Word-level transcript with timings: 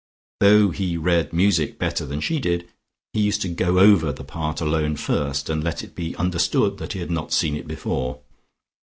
Though 0.39 0.71
he 0.71 0.97
read 0.97 1.31
music 1.31 1.73
much 1.73 1.77
better 1.77 2.07
than 2.07 2.21
she 2.21 2.39
did, 2.39 2.67
he 3.13 3.21
used 3.21 3.43
to 3.43 3.49
"go 3.49 3.77
over" 3.77 4.11
the 4.11 4.23
part 4.23 4.59
alone 4.59 4.95
first, 4.95 5.47
and 5.47 5.63
let 5.63 5.83
it 5.83 5.93
be 5.93 6.15
understood 6.15 6.79
that 6.79 6.93
he 6.93 6.99
had 7.01 7.11
not 7.11 7.31
seen 7.31 7.55
it 7.55 7.67
before. 7.67 8.19